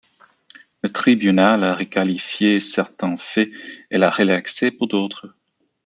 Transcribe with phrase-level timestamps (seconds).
[0.81, 3.51] Le tribunal a requalifié certains faits
[3.91, 5.35] et l'a relaxé pour d'autres.